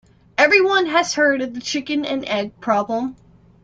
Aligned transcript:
Everyone 0.35 0.87
has 0.87 1.13
heard 1.13 1.41
of 1.43 1.53
the 1.53 1.61
chicken 1.61 2.05
and 2.05 2.25
egg 2.25 2.59
problem. 2.59 3.15